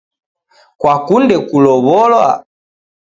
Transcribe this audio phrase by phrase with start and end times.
[0.79, 2.29] Kwakunde kulow'olwa?